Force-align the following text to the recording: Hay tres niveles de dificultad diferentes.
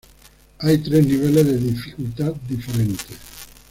Hay 0.57 0.79
tres 0.79 1.05
niveles 1.05 1.45
de 1.45 1.57
dificultad 1.59 2.33
diferentes. 2.49 3.17